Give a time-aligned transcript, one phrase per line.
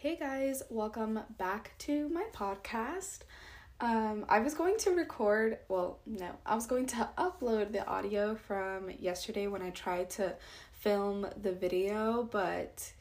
[0.00, 3.22] Hey guys, welcome back to my podcast.
[3.80, 8.36] Um, I was going to record, well, no, I was going to upload the audio
[8.36, 10.36] from yesterday when I tried to
[10.70, 12.92] film the video, but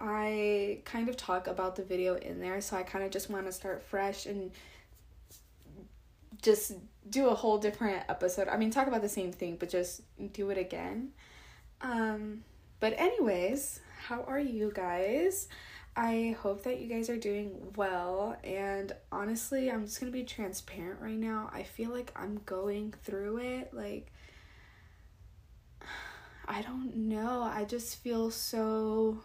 [0.00, 3.46] I kind of talk about the video in there, so I kind of just want
[3.46, 4.50] to start fresh and
[6.42, 6.72] just
[7.08, 8.48] do a whole different episode.
[8.48, 10.00] I mean, talk about the same thing, but just
[10.32, 11.10] do it again.
[11.80, 12.42] Um,
[12.80, 13.78] but, anyways,
[14.08, 15.46] how are you guys?
[15.96, 18.36] I hope that you guys are doing well.
[18.42, 21.50] And honestly, I'm just going to be transparent right now.
[21.52, 23.72] I feel like I'm going through it.
[23.72, 24.10] Like,
[26.48, 27.42] I don't know.
[27.42, 29.22] I just feel so.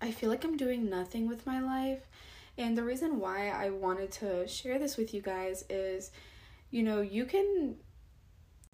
[0.00, 2.06] I feel like I'm doing nothing with my life.
[2.56, 6.10] And the reason why I wanted to share this with you guys is,
[6.70, 7.76] you know, you can,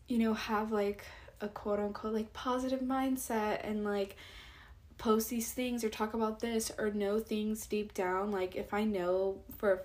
[0.07, 1.05] you know, have like
[1.41, 4.17] a quote unquote like positive mindset and like
[5.05, 8.31] post these things or talk about this or know things deep down.
[8.31, 9.83] Like, if I know for,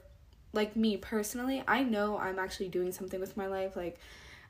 [0.53, 3.76] like, me personally, I know I'm actually doing something with my life.
[3.76, 3.99] Like,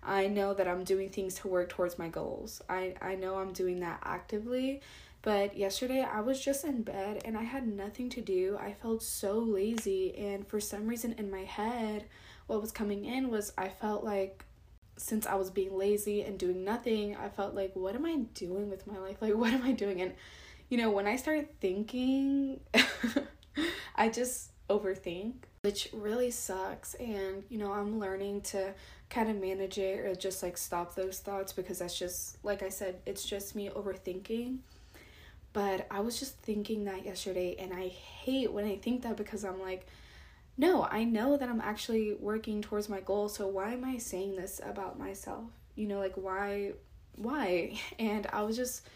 [0.04, 2.62] I know that I'm doing things to work towards my goals.
[2.70, 4.82] I, I know I'm doing that actively.
[5.24, 8.56] But yesterday I was just in bed and I had nothing to do.
[8.62, 12.06] I felt so lazy, and for some reason in my head,
[12.46, 14.46] what was coming in was I felt like
[14.98, 18.70] since I was being lazy and doing nothing, I felt like, what am I doing
[18.70, 19.18] with my life?
[19.20, 20.00] Like, what am I doing?
[20.02, 20.14] And,
[20.70, 22.60] you know, when I start thinking,
[23.96, 26.94] I just overthink, which really sucks.
[26.96, 28.74] And, you know, I'm learning to
[29.10, 32.70] kind of manage it or just like stop those thoughts because that's just, like I
[32.70, 34.60] said, it's just me overthinking.
[35.52, 39.44] But I was just thinking that yesterday, and I hate when I think that because
[39.44, 39.88] I'm like,
[40.58, 43.30] no, I know that I'm actually working towards my goal.
[43.30, 45.46] So why am I saying this about myself?
[45.76, 46.74] You know, like why
[47.16, 47.80] why?
[48.00, 48.88] And I was just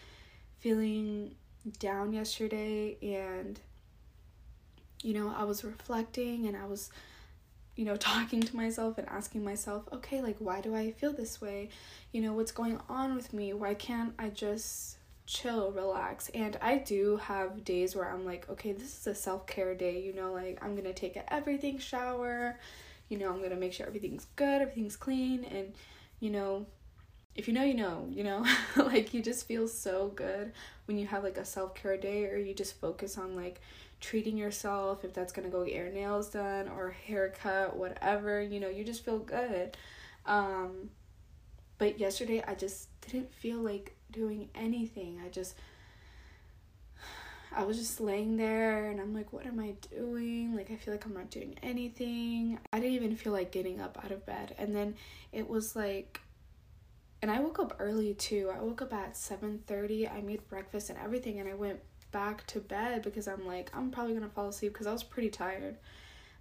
[0.60, 1.36] feeling
[1.80, 3.60] down yesterday and
[5.02, 6.90] you know, I was reflecting and I was
[7.76, 11.42] you know, talking to myself and asking myself, okay, like why do I feel this
[11.42, 11.70] way?
[12.12, 13.54] You know, what's going on with me?
[13.54, 16.30] Why can't I just chill, relax.
[16.30, 20.02] And I do have days where I'm like, okay, this is a self care day,
[20.02, 22.60] you know, like I'm gonna take a everything shower,
[23.10, 25.74] you know, I'm gonna make sure everything's good, everything's clean, and
[26.20, 26.66] you know,
[27.36, 28.46] if you know, you know, you know,
[28.78, 30.52] like you just feel so good
[30.86, 33.62] when you have like a self care day or you just focus on like
[34.00, 38.70] treating yourself, if that's gonna go get your nails done or haircut, whatever, you know,
[38.70, 39.76] you just feel good.
[40.26, 40.90] Um,
[41.78, 45.22] but yesterday I just didn't feel like doing anything.
[45.26, 45.56] I just
[47.56, 50.56] I was just laying there and I'm like, what am I doing?
[50.56, 52.60] Like I feel like I'm not doing anything.
[52.72, 54.54] I didn't even feel like getting up out of bed.
[54.60, 54.96] And then
[55.32, 56.20] it was like
[57.24, 58.52] and I woke up early too.
[58.54, 60.10] I woke up at 7:30.
[60.10, 61.80] I made breakfast and everything and I went
[62.12, 65.04] back to bed because I'm like I'm probably going to fall asleep cuz I was
[65.04, 65.78] pretty tired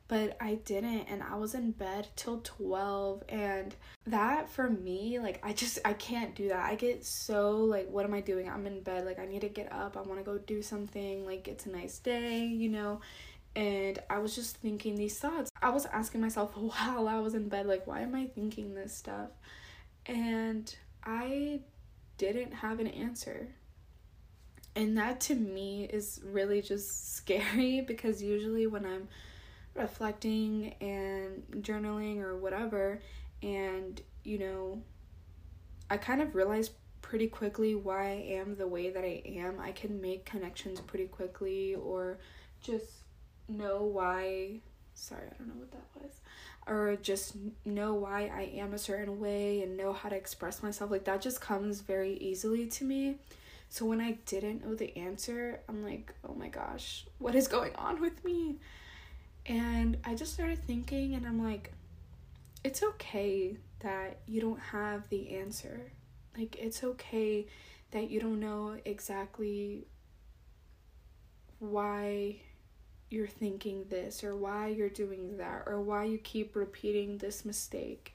[0.09, 3.77] but I didn't and I was in bed till 12 and
[4.09, 6.65] that for me like I just I can't do that.
[6.69, 8.51] I get so like what am I doing?
[8.51, 9.97] I'm in bed like I need to get up.
[9.97, 13.01] I want to go do something like it's a nice day, you know.
[13.55, 15.49] And I was just thinking these thoughts.
[15.63, 18.93] I was asking myself while I was in bed like why am I thinking this
[18.93, 19.31] stuff?
[20.07, 20.75] And
[21.05, 21.61] I
[22.19, 23.49] didn't have an answer.
[24.75, 29.09] And that to me is really just scary because usually when I'm
[29.75, 33.01] reflecting and journaling or whatever
[33.43, 34.83] and you know
[35.91, 36.71] i kind of realize
[37.01, 41.07] pretty quickly why i am the way that i am i can make connections pretty
[41.07, 42.19] quickly or
[42.61, 43.05] just
[43.49, 44.61] know why
[44.95, 46.21] sorry i don't know what that was
[46.67, 47.35] or just
[47.65, 51.21] know why i am a certain way and know how to express myself like that
[51.21, 53.17] just comes very easily to me
[53.69, 57.75] so when i didn't know the answer i'm like oh my gosh what is going
[57.77, 58.57] on with me
[59.47, 61.73] and I just started thinking, and I'm like,
[62.63, 65.81] it's okay that you don't have the answer.
[66.37, 67.47] Like, it's okay
[67.91, 69.87] that you don't know exactly
[71.59, 72.37] why
[73.13, 78.15] you're thinking this, or why you're doing that, or why you keep repeating this mistake.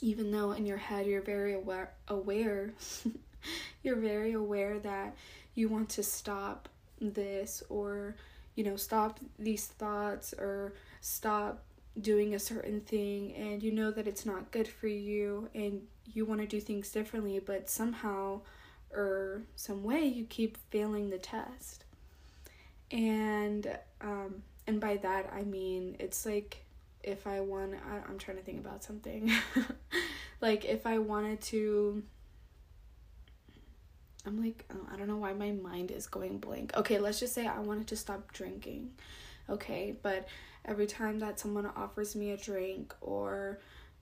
[0.00, 2.72] Even though in your head you're very aware, aware
[3.82, 5.14] you're very aware that
[5.54, 6.68] you want to stop
[7.00, 8.16] this or
[8.54, 11.62] you know, stop these thoughts or stop
[12.00, 15.82] doing a certain thing and you know that it's not good for you and
[16.12, 18.40] you want to do things differently, but somehow
[18.92, 21.84] or some way you keep failing the test.
[22.92, 26.64] And um and by that I mean it's like
[27.02, 29.32] if I want I, I'm trying to think about something.
[30.40, 32.02] like if I wanted to
[34.24, 36.72] I'm like, oh, I don't know why my mind is going blank.
[36.76, 38.92] Okay, let's just say I wanted to stop drinking.
[39.48, 40.28] Okay, but
[40.64, 43.58] every time that someone offers me a drink or,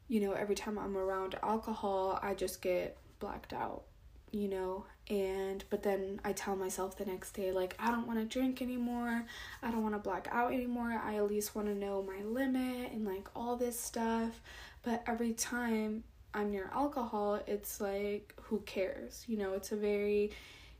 [0.08, 3.84] you know, every time I'm around alcohol, I just get blacked out,
[4.32, 4.84] you know?
[5.08, 8.62] And, but then I tell myself the next day, like, I don't want to drink
[8.62, 9.24] anymore.
[9.62, 11.00] I don't want to black out anymore.
[11.04, 14.40] I at least want to know my limit and like all this stuff.
[14.82, 19.24] But every time I'm near alcohol, it's like, who cares?
[19.26, 20.30] You know, it's a very,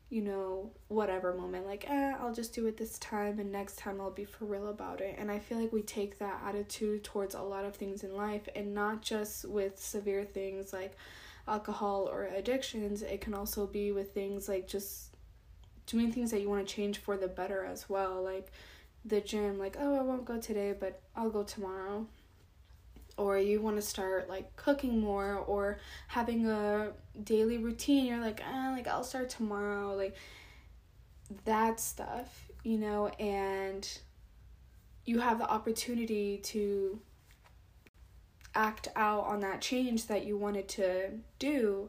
[0.08, 1.66] you know, whatever moment.
[1.66, 4.68] Like, eh, I'll just do it this time, and next time I'll be for real
[4.68, 5.16] about it.
[5.18, 8.48] And I feel like we take that attitude towards a lot of things in life,
[8.54, 10.96] and not just with severe things like
[11.48, 15.14] alcohol or addictions, it can also be with things like just
[15.86, 18.22] doing things that you want to change for the better as well.
[18.22, 18.52] Like,
[19.04, 22.06] the gym, like, oh, I won't go today, but I'll go tomorrow
[23.20, 25.78] or you want to start like cooking more or
[26.08, 26.92] having a
[27.22, 30.16] daily routine you're like ah, like I'll start tomorrow like
[31.44, 33.86] that stuff you know and
[35.04, 37.00] you have the opportunity to
[38.54, 41.88] act out on that change that you wanted to do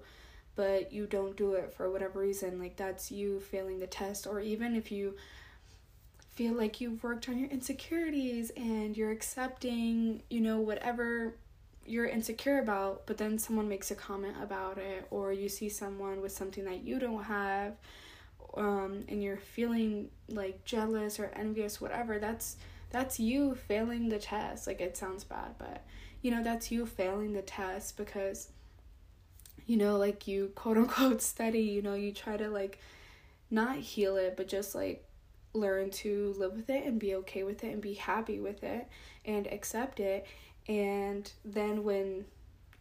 [0.56, 4.40] but you don't do it for whatever reason like that's you failing the test or
[4.40, 5.16] even if you
[6.42, 11.36] feel like you've worked on your insecurities and you're accepting, you know, whatever
[11.86, 16.22] you're insecure about, but then someone makes a comment about it, or you see someone
[16.22, 17.74] with something that you don't have,
[18.56, 22.58] um, and you're feeling like jealous or envious, whatever, that's
[22.92, 24.68] that's you failing the test.
[24.68, 25.84] Like it sounds bad, but
[26.22, 28.50] you know, that's you failing the test because
[29.68, 32.80] you know, like you quote unquote study, you know, you try to like
[33.50, 35.06] not heal it, but just like
[35.54, 38.88] learn to live with it and be okay with it and be happy with it
[39.26, 40.26] and accept it.
[40.68, 42.26] And then when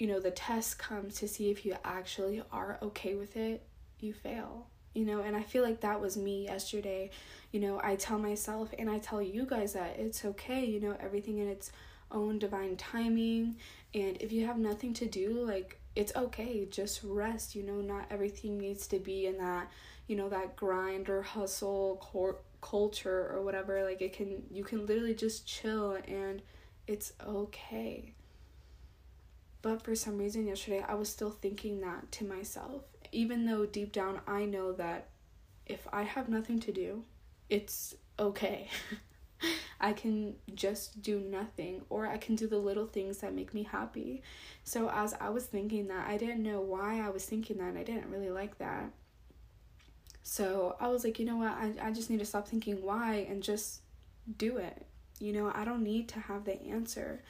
[0.00, 3.62] you know the test comes to see if you actually are okay with it
[4.00, 5.20] you fail you know?
[5.20, 7.10] And i feel like that was me yesterday.
[7.52, 10.96] You know i tell myself and i tell you guys that it's okay you know
[11.00, 11.70] everything in its
[12.12, 13.56] own divine timing
[13.94, 16.66] and if you have nothing to do like it's okay.
[16.70, 19.70] Just rest you know not everything needs to be in that
[20.06, 23.84] you know that grind or hustle cor- culture or whatever.
[23.84, 26.42] Like it can you can literally just chill and
[26.86, 28.14] it's okay.
[29.62, 33.92] But for some reason yesterday I was still thinking that to myself even though deep
[33.92, 35.08] down I know that
[35.66, 37.04] if I have nothing to do
[37.48, 38.68] it's okay
[39.80, 43.62] I can just do nothing or I can do the little things that make me
[43.62, 44.22] happy.
[44.64, 47.76] So as I was thinking that, I didn't know why I was thinking that.
[47.76, 48.90] I didn't really like that.
[50.22, 51.52] So I was like, you know what?
[51.52, 53.80] I, I just need to stop thinking why and just
[54.36, 54.86] do it.
[55.18, 57.22] You know, I don't need to have the answer.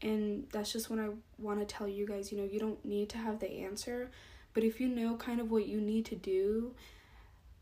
[0.00, 1.08] And that's just what I
[1.38, 2.32] want to tell you guys.
[2.32, 4.10] You know, you don't need to have the answer,
[4.54, 6.74] but if you know kind of what you need to do,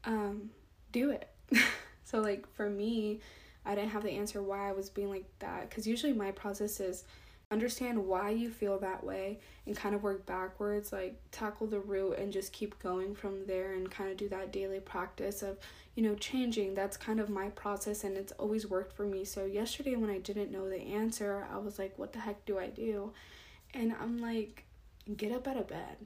[0.05, 0.51] um,
[0.93, 1.29] do it.
[2.05, 3.21] so, like, for me,
[3.65, 5.69] I didn't have the answer why I was being like that.
[5.69, 7.05] Because usually my process is
[7.51, 12.17] understand why you feel that way and kind of work backwards like tackle the root
[12.17, 15.59] and just keep going from there and kind of do that daily practice of
[15.97, 16.75] you know changing.
[16.75, 19.25] That's kind of my process and it's always worked for me.
[19.25, 22.59] So yesterday when i didn't know the answer i was like what the heck do
[22.59, 23.13] i do?
[23.75, 24.65] And i'm like
[25.17, 25.97] get up out of bed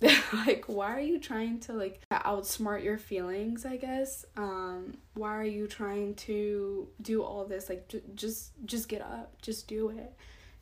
[0.46, 4.24] like why are you trying to like outsmart your feelings i guess?
[4.36, 7.68] Um why are you trying to do all this?
[7.68, 9.40] Like j- just just get up.
[9.40, 10.12] Just do it.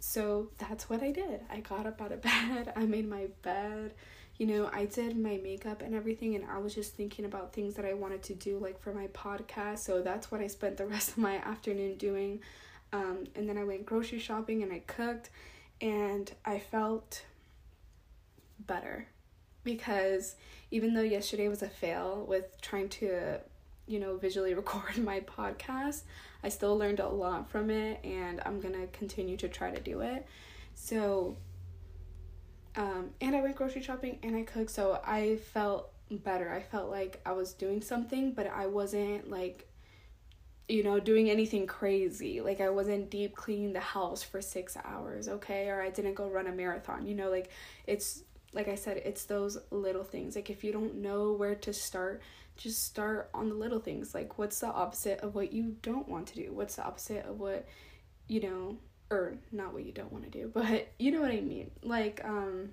[0.01, 1.41] So that's what I did.
[1.51, 3.95] I got up out of bed, I made my bed,
[4.37, 7.75] you know, I did my makeup and everything, and I was just thinking about things
[7.75, 9.79] that I wanted to do, like for my podcast.
[9.79, 12.41] So that's what I spent the rest of my afternoon doing.
[12.93, 15.31] Um, and then I went grocery shopping and I cooked,
[15.81, 17.25] and I felt
[18.67, 19.07] better
[19.65, 20.37] because
[20.71, 23.39] even though yesterday was a fail with trying to,
[23.87, 26.03] you know, visually record my podcast,
[26.43, 29.81] I still learned a lot from it and I'm going to continue to try to
[29.81, 30.27] do it.
[30.75, 31.37] So
[32.75, 36.51] um and I went grocery shopping and I cooked so I felt better.
[36.51, 39.69] I felt like I was doing something but I wasn't like
[40.69, 42.41] you know doing anything crazy.
[42.41, 45.69] Like I wasn't deep cleaning the house for 6 hours, okay?
[45.69, 47.07] Or I didn't go run a marathon.
[47.07, 47.51] You know, like
[47.87, 50.37] it's like I said, it's those little things.
[50.37, 52.23] Like if you don't know where to start,
[52.57, 54.15] just start on the little things.
[54.15, 56.53] Like what's the opposite of what you don't want to do?
[56.53, 57.67] What's the opposite of what
[58.29, 58.79] you know
[59.11, 61.71] or not what you don't want to do, but you know what I mean.
[61.83, 62.71] Like um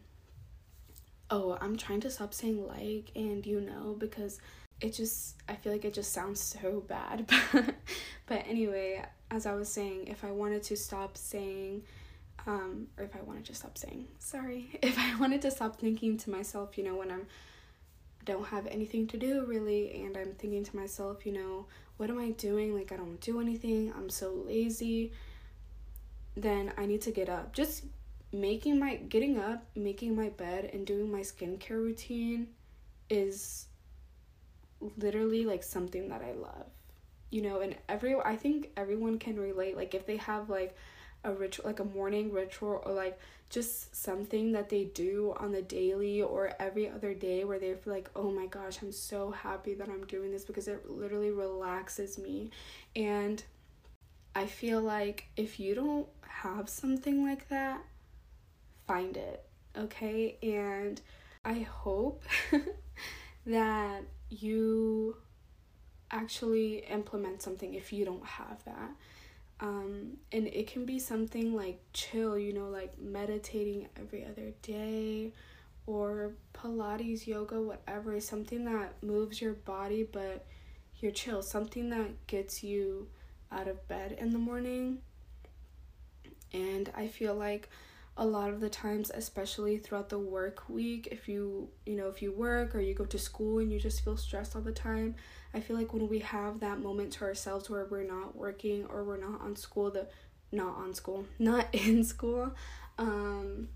[1.32, 4.40] oh, I'm trying to stop saying like and you know because
[4.82, 7.30] it just I feel like it just sounds so bad.
[8.26, 11.84] but anyway, as I was saying, if I wanted to stop saying
[12.48, 16.18] um, or if I wanted to stop saying sorry, if I wanted to stop thinking
[16.18, 17.28] to myself, you know, when I'm
[18.26, 21.66] don't have anything to do really and I'm thinking to myself, you know,
[21.98, 22.76] what am I doing?
[22.76, 23.94] Like I don't do anything.
[23.98, 25.12] I'm so lazy.
[26.36, 27.54] Then I need to get up.
[27.54, 27.86] Just
[28.32, 32.48] making my getting up, making my bed and doing my skincare routine
[33.10, 33.66] is
[34.98, 36.68] literally like something that I love.
[37.32, 40.76] You know, and every I think everyone can relate like if they have like
[41.24, 45.62] a ritual like a morning ritual or like just something that they do on the
[45.62, 49.74] daily or every other day where they feel like oh my gosh i'm so happy
[49.74, 52.52] that i'm doing this because it literally relaxes me.
[52.96, 53.44] And
[54.36, 57.82] i feel like if you don't have something like that
[58.88, 59.46] find it
[59.78, 60.38] okay?
[60.42, 61.02] And
[61.44, 62.24] i hope
[63.46, 65.18] that you
[66.12, 68.92] actually implement something if you don't have that
[69.60, 75.34] um, and it can be something like chill, you know, like meditating every other day
[75.86, 80.46] or Pilates, yoga, whatever, something that moves your body but
[81.00, 83.08] you're chill, something that gets you
[83.52, 85.00] out of bed in the morning.
[86.54, 87.70] And I feel like
[88.20, 92.22] a lot of the times especially throughout the work week if you you know if
[92.22, 95.16] you work or you go to school and you just feel stressed all the time
[95.54, 99.06] i feel like when we have that moment to ourselves where we're not working or
[99.06, 100.06] we're not on school the
[100.52, 102.52] not on school not in school
[102.98, 103.70] um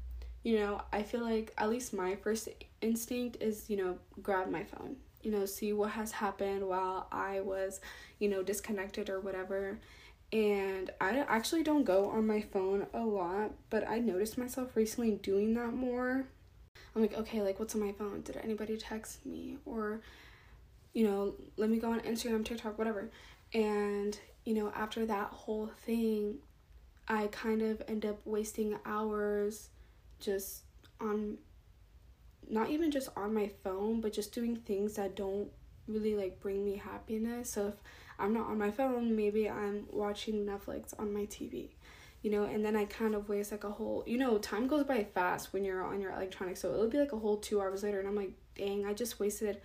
[0.44, 2.50] you know i feel like at least my first
[2.82, 7.40] instinct is you know grab my phone you know see what has happened while i
[7.40, 7.80] was
[8.20, 9.80] you know disconnected or whatever
[10.34, 15.12] and I actually don't go on my phone a lot, but I noticed myself recently
[15.12, 16.26] doing that more.
[16.96, 18.22] I'm like, okay, like what's on my phone?
[18.22, 19.58] Did anybody text me?
[19.64, 20.02] Or,
[20.94, 23.12] you know, let me go on Instagram, TikTok, whatever.
[23.54, 26.40] And, you know, after that whole thing,
[27.08, 29.70] I kind of end up wasting hours
[30.20, 30.64] just
[31.00, 31.38] on
[32.50, 35.50] not even just on my phone, but just doing things that don't
[35.88, 37.52] really like bring me happiness.
[37.52, 37.76] So if
[38.24, 41.70] I'm not on my phone, maybe I'm watching Netflix on my TV.
[42.22, 44.86] You know, and then I kind of waste like a whole, you know, time goes
[44.86, 46.62] by fast when you're on your electronics.
[46.62, 49.20] So it'll be like a whole two hours later, and I'm like, dang, I just
[49.20, 49.60] wasted,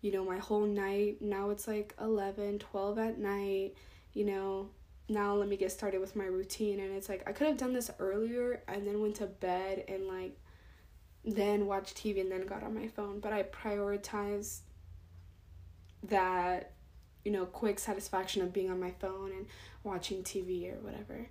[0.00, 1.22] you know, my whole night.
[1.22, 3.74] Now it's like 11, 12 at night,
[4.12, 4.70] you know,
[5.08, 7.74] now let me get started with my routine and it's like i could have done
[7.74, 10.38] this earlier and then went to bed and like
[11.24, 14.60] then watched tv and then got on my phone but i prioritized
[16.04, 16.73] that
[17.24, 19.46] you know, quick satisfaction of being on my phone and
[19.82, 21.28] watching TV or whatever.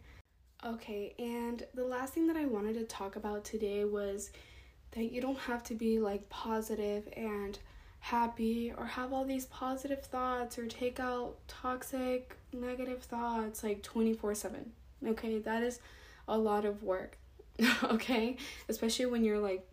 [0.66, 4.32] Okay, and the last thing that I wanted to talk about today was
[4.92, 7.60] that you don't have to be like positive and
[8.00, 14.72] happy or have all these positive thoughts or take out toxic negative thoughts like 24/7.
[15.08, 15.40] Okay?
[15.40, 15.80] That is
[16.28, 17.18] a lot of work.
[17.84, 18.38] okay?
[18.70, 19.68] Especially when you're like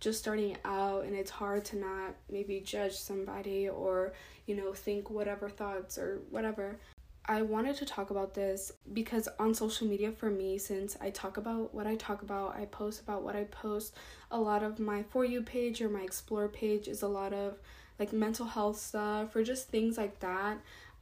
[0.00, 4.12] just starting out and it's hard to not maybe judge somebody or
[4.46, 6.78] you know think whatever thoughts or whatever
[7.30, 11.36] I wanted to talk about this because on social media for me, since I talk
[11.36, 13.94] about what I talk about, I post about what I post,
[14.30, 17.58] a lot of my For You page or my Explore page is a lot of
[17.98, 20.58] like mental health stuff or just things like that.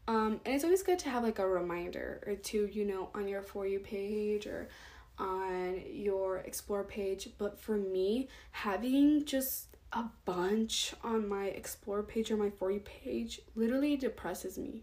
[0.09, 3.29] Um, and it's always good to have like a reminder or two, you know, on
[3.29, 4.69] your For You page or
[5.19, 12.31] on your explore page but for me having just a bunch on my explore page
[12.31, 14.83] or my for you page literally depresses me.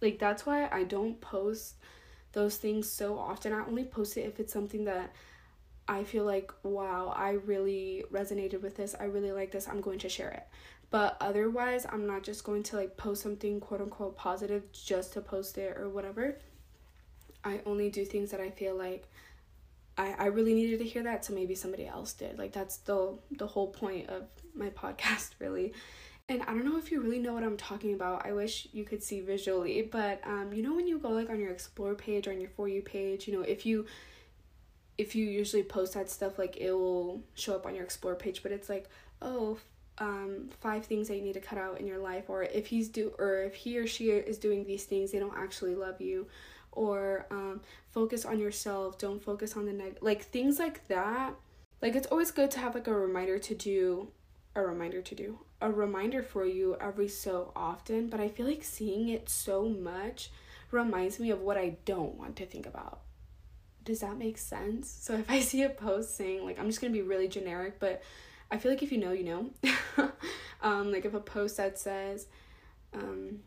[0.00, 1.74] Like that's why i don't post
[2.32, 3.52] those things so often.
[3.52, 5.14] I only post it if it's something that
[5.88, 10.00] i feel like wow i really resonated with this i really like this i'm going
[10.00, 10.46] to share it.
[10.90, 15.20] But otherwise i'm not just going to like post something quote unquote positive just to
[15.20, 16.38] post it or whatever.
[17.44, 19.08] I only do things that i feel like
[19.98, 22.38] I, I really needed to hear that so maybe somebody else did.
[22.38, 24.24] Like that's the the whole point of
[24.54, 25.72] my podcast really.
[26.28, 28.26] And i don't know if you really know what i'm talking about.
[28.26, 31.38] I wish you could see visually but um you know when you go like on
[31.38, 33.86] your explore page or on your for you page you know if you
[34.98, 38.42] if you usually post that stuff like it will show up on your explore page
[38.42, 38.88] but it's like
[39.22, 39.58] oh
[39.98, 42.88] um five things that you need to cut out in your life or if he's
[42.88, 46.26] do or if he or she is doing these things they don't actually love you.
[46.72, 48.98] Or um, focus on yourself.
[48.98, 51.34] Don't focus on the neg like things like that.
[51.80, 54.08] Like it's always good to have like a reminder to do
[54.54, 58.08] a reminder to do a reminder for you every so often.
[58.08, 60.30] But i feel like seeing it so much
[60.70, 63.00] reminds me of what i don't want to think about.
[63.84, 64.90] Does that make sense?
[64.90, 68.02] So if i see a post saying like i'm just gonna be really generic but
[68.50, 69.50] i feel like if you know you know
[70.62, 72.26] um like if a post that says
[72.94, 73.40] um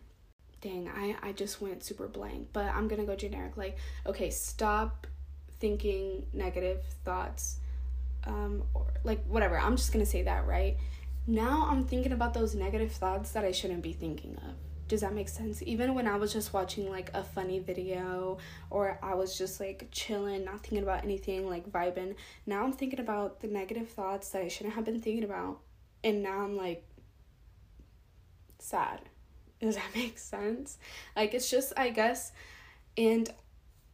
[0.62, 3.56] dang, I, I just went super blank, but I'm gonna go generic.
[3.56, 5.08] Like, okay, stop
[5.62, 7.60] thinking negative thoughts,
[8.26, 9.58] um, or like whatever.
[9.58, 10.76] I'm just gonna say that, right?
[11.30, 14.56] now I'm thinking about those negative thoughts that I shouldn't be thinking of.
[14.90, 15.62] Does that make sense?
[15.62, 18.40] Even when I was just watching like a funny video
[18.72, 22.16] or I was just like chilling, not thinking about anything, like vibing,
[22.48, 25.60] now I'm thinking about the negative thoughts that I shouldn't have been thinking about.
[26.04, 26.84] And now I'm like
[28.58, 29.02] sad.
[29.62, 30.80] Does that make sense?
[31.16, 32.32] Like it's just I guess
[32.98, 33.30] and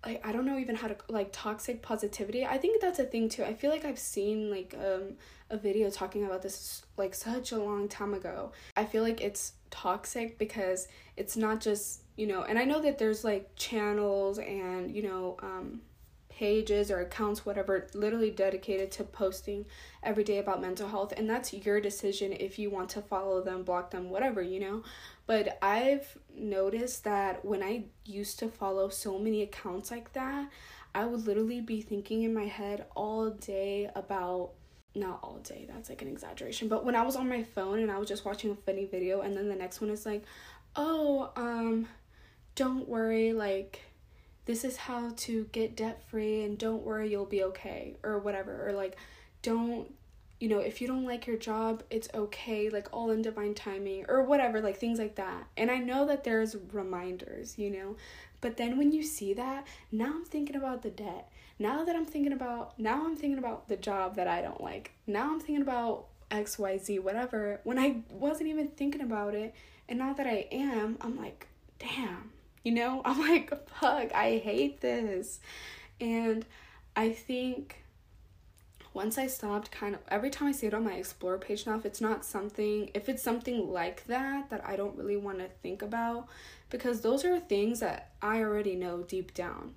[0.06, 2.46] like I don't know even how to like toxic positivity.
[2.46, 3.44] I think that's a thing too.
[3.44, 5.14] I feel like I've seen like um
[5.50, 8.52] a video talking about this like such a long time ago.
[8.76, 12.98] I feel like it's toxic because it's not just, you know, and I know that
[12.98, 15.82] there's like channels and, you know, um
[16.36, 19.66] pages or accounts whatever literally dedicated to posting
[20.04, 21.14] every day about mental health.
[21.16, 24.84] And that's your decision if you want to follow them block them whatever you know?
[25.28, 30.50] But i've noticed that when i used to follow so many accounts like that
[30.94, 34.52] i would literally be thinking in my head all day about
[34.94, 37.92] not all day that's like an exaggeration but when i was on my phone and
[37.92, 40.24] i was just watching a funny video and then the next one is like
[40.76, 41.88] oh um
[42.56, 43.82] don't worry like
[44.46, 48.68] this is how to get debt free and don't worry you'll be okay or whatever
[48.68, 48.98] or like
[49.42, 49.94] don't
[50.40, 54.06] you know if you don't like your job it's okay like all in divine timing
[54.08, 57.96] or whatever like things like that and i know that there's reminders you know
[58.42, 62.06] but then when you see that now i'm thinking about the debt now that I'm
[62.06, 64.92] thinking about now I'm thinking about the job that I don't like.
[65.08, 69.54] Now I'm thinking about XYZ whatever when I wasn't even thinking about it
[69.88, 71.48] and now that I am, I'm like,
[71.80, 72.32] damn.
[72.66, 75.40] You know, I'm like, fuck, I hate this.
[76.02, 76.46] And
[76.98, 77.86] I think
[78.94, 81.76] once I stopped kind of every time I see it on my explore page now,
[81.76, 85.48] if it's not something if it's something like that that I don't really want to
[85.62, 86.28] think about
[86.70, 89.76] because those are things that I already know deep down.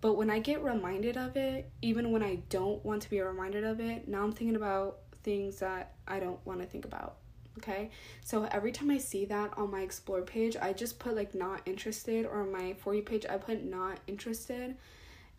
[0.00, 3.64] But when I get reminded of it, even when I don't want to be reminded
[3.64, 7.16] of it, now I'm thinking about things that I don't want to think about.
[7.58, 7.90] Okay?
[8.24, 11.60] So every time I see that on my explore page, I just put like not
[11.66, 14.76] interested or my for you page, I put not interested.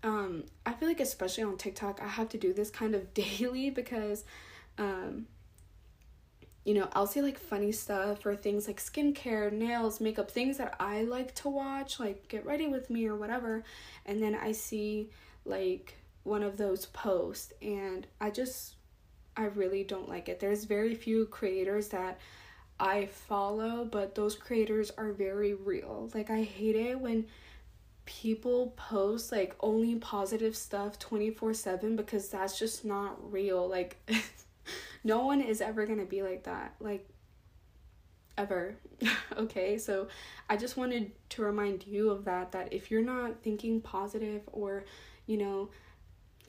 [0.04, 3.70] Um, I feel like especially on TikTok, I have to do this kind of daily
[3.70, 4.24] because
[4.78, 5.28] um
[6.66, 10.76] you know, I'll see like funny stuff or things like skincare, nails, makeup, things that
[10.80, 13.64] I like to watch, like get ready with me or whatever.
[14.06, 15.12] And then I see
[15.46, 18.75] like one of those posts and I just,
[19.38, 20.40] I really don't like it.
[20.40, 22.20] There's very few creators that
[22.80, 26.10] I follow, but those creators are very real.
[26.14, 27.28] Like, I hate it when
[28.06, 33.68] people post like only positive stuff 24 7 because that's just not real.
[33.68, 33.98] Like,
[35.04, 36.76] no one is ever going to be like that.
[36.80, 37.08] Like,
[38.38, 38.76] ever.
[39.38, 40.08] okay, so
[40.50, 44.86] I just wanted to remind you of that that if you're not thinking positive or,
[45.26, 45.70] you know,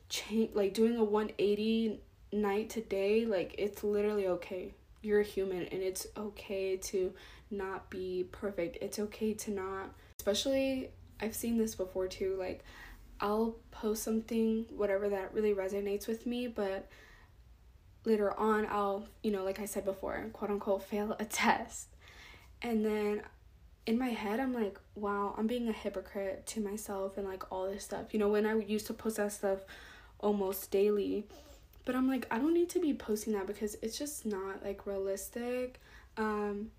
[0.08, 2.00] change like doing a 180
[2.36, 4.74] night to day, like it's literally okay.
[5.02, 7.12] You're a human and it's okay to
[7.50, 8.78] not be perfect.
[8.80, 12.64] It's okay to not especially I've seen this before too, like
[13.20, 16.88] I'll post something whatever that really resonates with me, but
[18.04, 21.88] later on I'll, you know, like I said before, quote unquote, fail a test.
[22.62, 23.22] And then
[23.86, 27.70] in my head, I'm like, wow, I'm being a hypocrite to myself and like all
[27.70, 28.12] this stuff.
[28.12, 29.60] You know, when I used to post that stuff
[30.18, 31.26] almost daily,
[31.86, 34.86] but I'm like, I don't need to be posting that because it's just not like
[34.86, 35.80] realistic.
[36.18, 36.70] Um,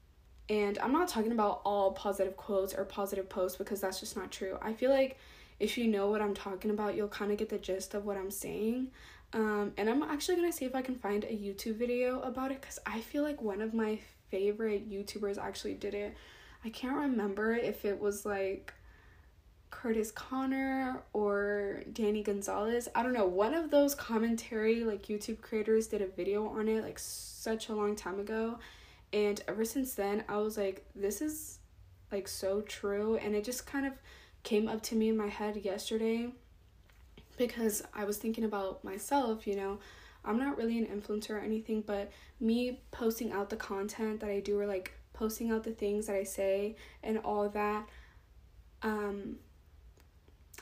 [0.50, 4.32] and I'm not talking about all positive quotes or positive posts because that's just not
[4.32, 4.60] true.
[4.62, 5.18] I feel like
[5.60, 8.18] if you know what I'm talking about, you'll kind of get the gist of what
[8.18, 8.90] I'm saying.
[9.34, 12.62] Um, and I'm actually gonna see if I can find a YouTube video about it
[12.62, 16.16] because I feel like one of my favorite YouTubers actually did it.
[16.66, 18.74] I can't remember if it was like
[19.70, 21.37] Curtis Conner or
[21.98, 22.88] Danny Gonzalez.
[22.94, 23.26] I don't know.
[23.26, 27.74] One of those commentary like YouTube creators did a video on it like such a
[27.74, 28.60] long time ago.
[29.12, 31.58] And ever since then, I was like, this is
[32.12, 33.18] like so true.
[33.18, 33.94] And it just kind of
[34.44, 36.30] came up to me in my head yesterday
[37.36, 39.80] because I was thinking about myself, you know,
[40.24, 44.40] I'm not really an influencer or anything, but me posting out the content that I
[44.40, 47.90] do or like posting out the things that I say and all that
[48.84, 49.38] um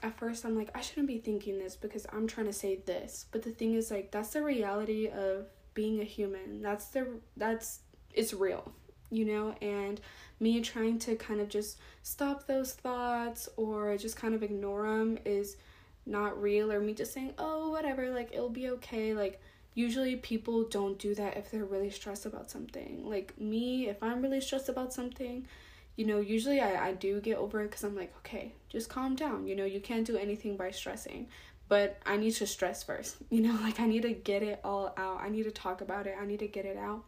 [0.05, 3.25] at first I'm like I shouldn't be thinking this because I'm trying to say this.
[3.31, 6.61] But the thing is like that's the reality of being a human.
[6.61, 7.79] That's the that's
[8.13, 8.71] it's real,
[9.09, 9.99] you know, and
[10.39, 15.17] me trying to kind of just stop those thoughts or just kind of ignore them
[15.25, 15.57] is
[16.05, 19.41] not real or me just saying, "Oh, whatever, like it'll be okay." Like
[19.73, 23.09] usually people don't do that if they're really stressed about something.
[23.09, 25.47] Like me, if I'm really stressed about something,
[25.95, 29.15] you know, usually I, I do get over it because I'm like, okay, just calm
[29.15, 29.47] down.
[29.47, 31.27] You know, you can't do anything by stressing.
[31.67, 33.17] But I need to stress first.
[33.31, 35.19] You know, like I need to get it all out.
[35.21, 36.15] I need to talk about it.
[36.19, 37.05] I need to get it out.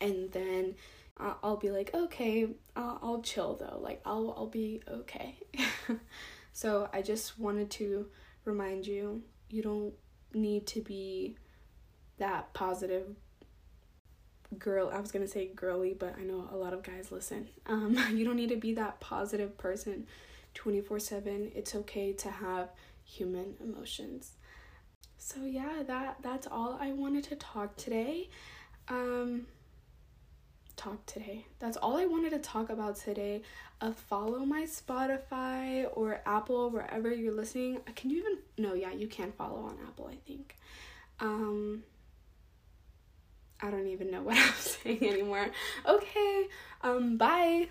[0.00, 0.74] and then
[1.18, 3.78] I'll be like, okay, I'll, I'll chill though.
[3.80, 5.36] Like, I'll, I'll be okay.
[6.52, 8.06] so I just wanted to
[8.44, 9.94] remind you you don't
[10.34, 11.36] need to be
[12.18, 13.16] that positive
[14.58, 14.90] girl.
[14.92, 17.48] I was gonna say girly, but I know a lot of guys listen.
[17.66, 20.06] Um, you don't need to be that positive person
[20.54, 21.52] 24 7.
[21.54, 22.70] It's okay to have
[23.04, 24.32] human emotions.
[25.18, 28.28] So yeah, that that's all I wanted to talk today.
[28.88, 29.46] Um
[30.76, 31.46] talk today.
[31.58, 33.42] That's all I wanted to talk about today.
[33.80, 37.78] Uh, follow my Spotify or Apple wherever you're listening.
[37.94, 40.56] Can you even no, yeah, you can follow on Apple, I think.
[41.20, 41.82] Um
[43.62, 45.48] I don't even know what I'm saying anymore.
[45.86, 46.48] Okay.
[46.82, 47.68] Um bye.